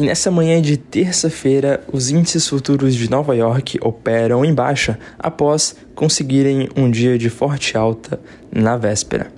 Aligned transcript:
E 0.00 0.02
nessa 0.02 0.30
manhã 0.30 0.62
de 0.62 0.78
terça-feira, 0.78 1.84
os 1.92 2.10
índices 2.10 2.48
futuros 2.48 2.94
de 2.94 3.10
Nova 3.10 3.36
York 3.36 3.78
operam 3.82 4.42
em 4.42 4.54
baixa 4.54 4.98
após 5.18 5.76
conseguirem 5.94 6.70
um 6.74 6.90
dia 6.90 7.18
de 7.18 7.28
forte 7.28 7.76
alta 7.76 8.18
na 8.50 8.78
véspera. 8.78 9.30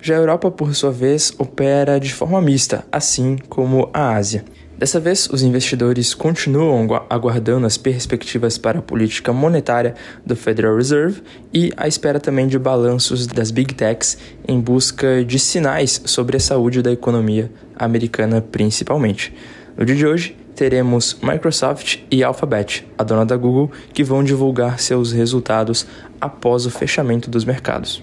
Já 0.00 0.14
a 0.14 0.18
Europa, 0.18 0.52
por 0.52 0.72
sua 0.72 0.92
vez, 0.92 1.34
opera 1.36 1.98
de 1.98 2.14
forma 2.14 2.40
mista, 2.40 2.84
assim 2.92 3.36
como 3.48 3.90
a 3.92 4.14
Ásia. 4.14 4.44
Dessa 4.78 5.00
vez, 5.00 5.28
os 5.28 5.42
investidores 5.42 6.14
continuam 6.14 6.86
aguardando 7.10 7.66
as 7.66 7.76
perspectivas 7.76 8.56
para 8.56 8.78
a 8.78 8.82
política 8.82 9.32
monetária 9.32 9.96
do 10.24 10.36
Federal 10.36 10.76
Reserve 10.76 11.24
e 11.52 11.72
à 11.76 11.88
espera 11.88 12.20
também 12.20 12.46
de 12.46 12.56
balanços 12.56 13.26
das 13.26 13.50
Big 13.50 13.74
Techs 13.74 14.16
em 14.46 14.60
busca 14.60 15.24
de 15.24 15.40
sinais 15.40 16.02
sobre 16.04 16.36
a 16.36 16.40
saúde 16.40 16.82
da 16.82 16.92
economia 16.92 17.50
americana, 17.76 18.40
principalmente. 18.40 19.34
No 19.76 19.84
dia 19.84 19.96
de 19.96 20.06
hoje, 20.06 20.36
teremos 20.54 21.18
Microsoft 21.20 21.98
e 22.08 22.22
Alphabet, 22.22 22.86
a 22.96 23.02
dona 23.02 23.26
da 23.26 23.36
Google, 23.36 23.72
que 23.92 24.04
vão 24.04 24.22
divulgar 24.22 24.78
seus 24.78 25.10
resultados 25.10 25.84
após 26.20 26.64
o 26.64 26.70
fechamento 26.70 27.28
dos 27.28 27.44
mercados. 27.44 28.00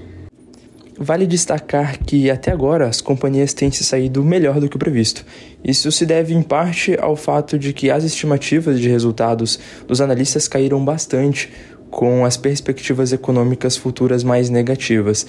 Vale 0.99 1.25
destacar 1.25 1.97
que 1.97 2.29
até 2.29 2.51
agora 2.51 2.87
as 2.87 2.99
companhias 2.99 3.53
têm 3.53 3.71
se 3.71 3.85
saído 3.85 4.21
melhor 4.21 4.59
do 4.59 4.67
que 4.67 4.75
o 4.75 4.79
previsto. 4.79 5.25
Isso 5.63 5.89
se 5.93 6.05
deve 6.05 6.33
em 6.33 6.43
parte 6.43 6.97
ao 6.99 7.15
fato 7.15 7.57
de 7.57 7.71
que 7.71 7.89
as 7.89 8.03
estimativas 8.03 8.77
de 8.77 8.89
resultados 8.89 9.57
dos 9.87 10.01
analistas 10.01 10.49
caíram 10.49 10.83
bastante, 10.83 11.49
com 11.89 12.25
as 12.25 12.35
perspectivas 12.35 13.13
econômicas 13.13 13.77
futuras 13.77 14.25
mais 14.25 14.49
negativas. 14.49 15.25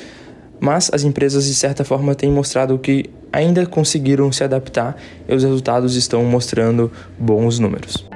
Mas 0.64 0.88
as 0.94 1.02
empresas, 1.02 1.44
de 1.44 1.54
certa 1.56 1.84
forma, 1.84 2.14
têm 2.14 2.30
mostrado 2.30 2.78
que 2.78 3.10
ainda 3.32 3.66
conseguiram 3.66 4.30
se 4.30 4.44
adaptar 4.44 4.96
e 5.28 5.34
os 5.34 5.42
resultados 5.42 5.96
estão 5.96 6.22
mostrando 6.22 6.88
bons 7.18 7.58
números. 7.58 8.08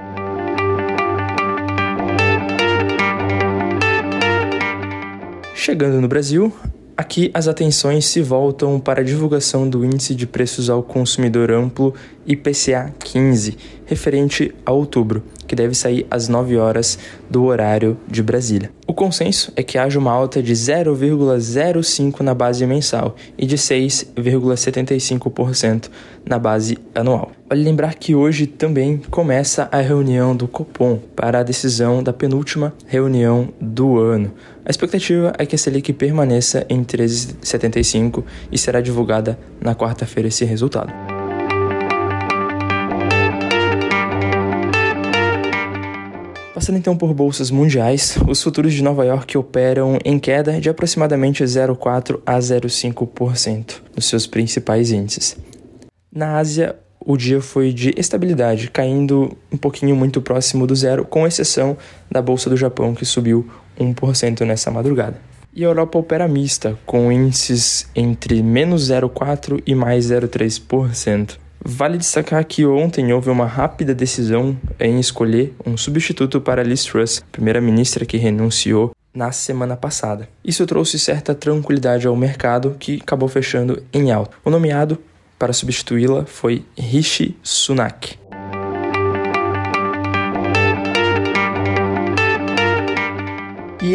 Chegando 5.57 6.01
no 6.01 6.07
Brasil, 6.07 6.53
Aqui 6.97 7.31
as 7.35 7.47
atenções 7.47 8.07
se 8.07 8.23
voltam 8.23 8.81
para 8.81 9.03
a 9.03 9.05
divulgação 9.05 9.69
do 9.69 9.85
Índice 9.85 10.15
de 10.15 10.27
Preços 10.27 10.71
ao 10.71 10.83
Consumidor 10.83 11.51
Amplo 11.51 11.93
IPCA 12.27 12.91
15, 12.99 13.59
referente 13.85 14.55
a 14.65 14.73
outubro, 14.73 15.23
que 15.47 15.55
deve 15.55 15.75
sair 15.75 16.07
às 16.11 16.29
9 16.29 16.57
horas 16.57 16.99
do 17.31 17.45
horário 17.45 17.97
de 18.09 18.23
Brasília. 18.23 18.71
O 18.87 18.95
consenso 18.95 19.53
é 19.57 19.63
que 19.63 19.79
haja 19.79 19.99
uma 19.99 20.13
alta 20.13 20.43
de 20.43 20.53
0,05 20.53 22.21
na 22.21 22.35
base 22.35 22.67
mensal 22.67 23.17
e 23.37 23.47
de 23.47 23.57
6,75% 23.57 25.91
na 26.25 26.39
base 26.39 26.79
anual. 26.95 27.33
Vale 27.49 27.63
lembrar 27.63 27.95
que 27.95 28.15
hoje 28.15 28.47
também 28.47 28.99
começa 29.11 29.69
a 29.71 29.81
reunião 29.81 30.35
do 30.35 30.49
Copom 30.49 30.99
para 31.15 31.41
a 31.41 31.43
decisão 31.43 32.03
da 32.03 32.13
penúltima 32.13 32.75
reunião 32.87 33.49
do 33.61 33.99
ano. 33.99 34.33
A 34.65 34.71
expectativa 34.71 35.33
é 35.39 35.45
que 35.47 35.55
a 35.55 35.59
Selic 35.59 35.93
permaneça 35.93 36.67
em 36.69 36.83
13,75 36.83 38.25
e 38.51 38.59
será 38.59 38.81
divulgada 38.81 39.39
na 39.61 39.77
quarta-feira 39.77 40.29
esse 40.29 40.45
resultado. 40.45 41.06
Passando 46.57 46.79
então 46.79 46.97
por 46.97 47.13
bolsas 47.13 47.51
mundiais, 47.51 48.17
os 48.27 48.43
futuros 48.43 48.73
de 48.73 48.83
Nova 48.83 49.05
York 49.05 49.37
operam 49.37 49.99
em 50.03 50.19
queda 50.19 50.59
de 50.59 50.71
aproximadamente 50.71 51.45
0,4 51.45 52.19
a 52.25 52.39
0,5% 52.39 53.83
nos 53.95 54.07
seus 54.07 54.27
principais 54.27 54.91
índices. 54.91 55.37
Na 56.11 56.39
Ásia, 56.39 56.75
o 56.99 57.15
dia 57.15 57.43
foi 57.43 57.75
de 57.75 57.93
estabilidade, 57.99 58.71
caindo 58.71 59.37
um 59.53 59.59
pouquinho 59.59 59.95
muito 59.95 60.23
próximo 60.23 60.67
do 60.67 60.75
zero, 60.75 61.05
com 61.05 61.27
exceção 61.27 61.77
da 62.11 62.23
bolsa 62.23 62.49
do 62.49 62.57
Japão, 62.57 62.95
que 62.95 63.05
subiu 63.05 63.47
1% 63.79 64.41
nessa 64.47 64.71
madrugada. 64.71 65.21
E 65.55 65.63
a 65.63 65.69
Europa 65.69 65.99
opera 65.99 66.27
mista, 66.27 66.79
com 66.87 67.13
índices 67.13 67.87
entre 67.95 68.43
menos 68.43 68.91
0,4% 68.91 69.63
e 69.67 69.75
mais 69.75 70.07
0,3%. 70.07 71.37
Vale 71.69 71.99
destacar 71.99 72.45
que 72.45 72.65
ontem 72.65 73.13
houve 73.13 73.29
uma 73.29 73.45
rápida 73.45 73.93
decisão 73.93 74.57
em 74.79 75.01
escolher 75.01 75.53
um 75.67 75.77
substituto 75.77 76.41
para 76.41 76.63
Liz 76.63 76.85
Truss, 76.85 77.25
primeira-ministra 77.33 78.07
que 78.07 78.17
renunciou 78.17 78.93
na 79.13 79.33
semana 79.33 79.77
passada. 79.77 80.29
Isso 80.45 80.65
trouxe 80.65 80.97
certa 80.97 81.35
tranquilidade 81.35 82.07
ao 82.07 82.15
mercado, 82.15 82.77
que 82.79 83.01
acabou 83.03 83.29
fechando 83.29 83.83
em 83.93 84.13
alta. 84.13 84.37
O 84.45 84.51
nomeado 84.51 84.97
para 85.37 85.53
substituí-la 85.53 86.25
foi 86.25 86.65
Rishi 86.79 87.37
Sunak. 87.43 88.17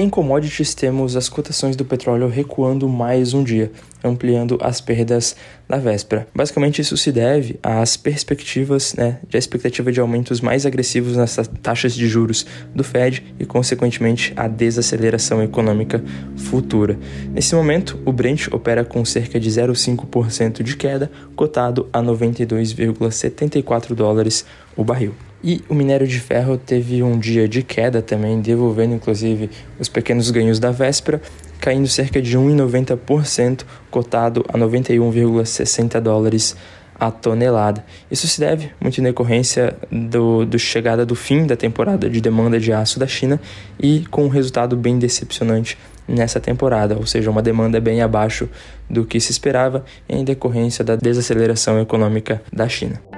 Em 0.01 0.09
commodities 0.09 0.73
temos 0.73 1.15
as 1.15 1.29
cotações 1.29 1.75
do 1.75 1.85
petróleo 1.85 2.27
recuando 2.27 2.89
mais 2.89 3.33
um 3.33 3.43
dia, 3.43 3.71
ampliando 4.03 4.57
as 4.59 4.81
perdas 4.81 5.35
da 5.69 5.77
véspera. 5.77 6.27
Basicamente 6.33 6.81
isso 6.81 6.97
se 6.97 7.11
deve 7.11 7.59
às 7.61 7.95
perspectivas, 7.95 8.95
né, 8.95 9.19
de 9.27 9.37
expectativa 9.37 9.91
de 9.91 9.99
aumentos 9.99 10.41
mais 10.41 10.65
agressivos 10.65 11.15
nas 11.15 11.35
taxas 11.61 11.93
de 11.93 12.07
juros 12.07 12.45
do 12.73 12.83
Fed 12.83 13.23
e 13.39 13.45
consequentemente 13.45 14.33
a 14.35 14.47
desaceleração 14.47 15.43
econômica 15.43 16.03
futura. 16.35 16.97
Nesse 17.29 17.53
momento, 17.53 17.99
o 18.03 18.11
Brent 18.11 18.47
opera 18.51 18.83
com 18.83 19.05
cerca 19.05 19.39
de 19.39 19.49
0,5% 19.49 20.63
de 20.63 20.75
queda, 20.75 21.11
cotado 21.35 21.87
a 21.93 22.01
92,74 22.01 23.93
dólares 23.93 24.45
o 24.75 24.83
barril. 24.83 25.13
E 25.43 25.63
o 25.67 25.73
minério 25.73 26.07
de 26.07 26.19
ferro 26.19 26.57
teve 26.57 27.01
um 27.01 27.17
dia 27.17 27.47
de 27.47 27.63
queda 27.63 28.01
também, 28.01 28.39
devolvendo 28.39 28.93
inclusive 28.93 29.49
os 29.79 29.89
pequenos 29.89 30.29
ganhos 30.29 30.59
da 30.59 30.71
véspera, 30.71 31.21
caindo 31.59 31.87
cerca 31.87 32.21
de 32.21 32.37
1,90%, 32.37 33.63
cotado 33.89 34.45
a 34.49 34.57
91,60 34.57 35.99
dólares 35.99 36.55
a 37.01 37.09
tonelada. 37.09 37.83
Isso 38.11 38.27
se 38.27 38.39
deve 38.39 38.69
muito 38.79 39.01
em 39.01 39.03
decorrência 39.03 39.75
do, 39.91 40.45
do 40.45 40.59
chegada 40.59 41.03
do 41.03 41.15
fim 41.15 41.47
da 41.47 41.55
temporada 41.55 42.07
de 42.07 42.21
demanda 42.21 42.59
de 42.59 42.71
aço 42.71 42.99
da 42.99 43.07
China 43.07 43.41
e 43.79 44.05
com 44.11 44.25
um 44.25 44.29
resultado 44.29 44.77
bem 44.77 44.99
decepcionante 44.99 45.79
nessa 46.07 46.39
temporada, 46.39 46.95
ou 46.95 47.07
seja, 47.07 47.31
uma 47.31 47.41
demanda 47.41 47.79
bem 47.79 48.01
abaixo 48.01 48.47
do 48.87 49.03
que 49.03 49.19
se 49.19 49.31
esperava 49.31 49.83
em 50.07 50.23
decorrência 50.23 50.83
da 50.83 50.95
desaceleração 50.95 51.79
econômica 51.79 52.39
da 52.53 52.69
China. 52.69 53.10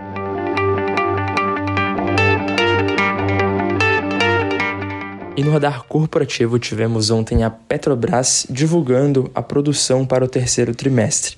E 5.35 5.43
no 5.43 5.49
radar 5.49 5.83
corporativo 5.85 6.59
tivemos 6.59 7.09
ontem 7.09 7.43
a 7.43 7.49
Petrobras 7.49 8.45
divulgando 8.47 9.31
a 9.33 9.41
produção 9.41 10.05
para 10.05 10.23
o 10.23 10.27
terceiro 10.27 10.75
trimestre. 10.75 11.35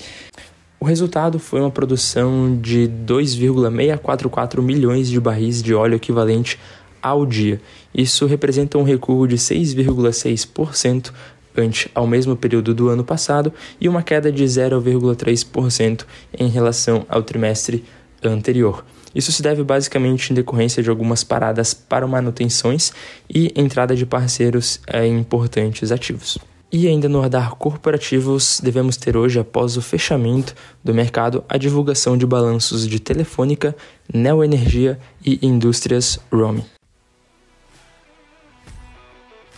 O 0.77 0.83
resultado 0.83 1.39
foi 1.39 1.61
uma 1.61 1.71
produção 1.71 2.59
de 2.61 2.87
2,644 2.87 4.61
milhões 4.61 5.07
de 5.07 5.17
barris 5.17 5.63
de 5.63 5.73
óleo 5.73 5.95
equivalente 5.95 6.59
ao 7.01 7.25
dia. 7.25 7.61
Isso 7.93 8.25
representa 8.25 8.77
um 8.77 8.83
recuo 8.83 9.25
de 9.29 9.37
6,6% 9.37 11.13
ante 11.55 11.89
ao 11.95 12.05
mesmo 12.05 12.35
período 12.35 12.73
do 12.73 12.89
ano 12.89 13.03
passado 13.03 13.53
e 13.79 13.87
uma 13.87 14.03
queda 14.03 14.29
de 14.29 14.43
0,3% 14.43 16.05
em 16.37 16.49
relação 16.49 17.05
ao 17.07 17.23
trimestre 17.23 17.85
anterior. 18.21 18.83
Isso 19.15 19.31
se 19.31 19.41
deve 19.41 19.63
basicamente 19.63 20.31
em 20.31 20.35
decorrência 20.35 20.83
de 20.83 20.89
algumas 20.89 21.23
paradas 21.23 21.73
para 21.73 22.05
manutenções 22.05 22.91
e 23.33 23.53
entrada 23.55 23.95
de 23.95 24.05
parceiros 24.05 24.81
em 24.93 25.17
importantes 25.17 25.91
ativos. 25.91 26.37
E 26.71 26.87
ainda 26.87 27.07
no 27.07 27.21
radar 27.21 27.55
corporativos, 27.55 28.59
devemos 28.61 28.97
ter 28.97 29.15
hoje, 29.15 29.39
após 29.39 29.77
o 29.77 29.81
fechamento 29.81 30.53
do 30.83 30.93
mercado, 30.93 31.41
a 31.47 31.57
divulgação 31.57 32.17
de 32.17 32.25
balanços 32.25 32.85
de 32.85 32.99
Telefônica, 32.99 33.73
Neoenergia 34.13 34.99
e 35.25 35.39
Indústrias 35.41 36.19
Roaming. 36.29 36.65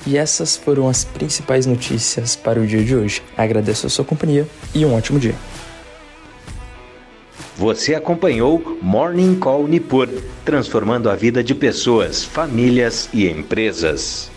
E 0.06 0.16
essas 0.16 0.56
foram 0.56 0.88
as 0.88 1.04
principais 1.04 1.66
notícias 1.66 2.36
para 2.36 2.62
o 2.62 2.68
dia 2.68 2.84
de 2.84 2.96
hoje. 2.96 3.24
Agradeço 3.36 3.88
a 3.88 3.90
sua 3.90 4.06
companhia 4.06 4.48
e 4.76 4.86
um 4.86 4.94
ótimo 4.94 5.20
dia. 5.20 5.36
Você 7.58 7.96
acompanhou 7.96 8.78
Morning 8.84 9.34
Call 9.40 9.68
Nipur, 9.68 10.08
transformando 10.46 11.10
a 11.10 11.16
vida 11.16 11.44
de 11.44 11.56
pessoas, 11.56 12.24
famílias 12.24 13.10
e 13.12 13.28
empresas. 13.28 14.30